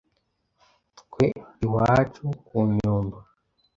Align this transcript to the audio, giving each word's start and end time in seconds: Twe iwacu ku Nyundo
Twe 0.99 1.25
iwacu 1.65 2.23
ku 2.45 2.57
Nyundo 2.75 3.17